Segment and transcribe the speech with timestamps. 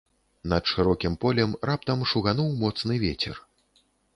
[0.53, 3.35] Над шырокім полем раптам шугануў моцны вецер.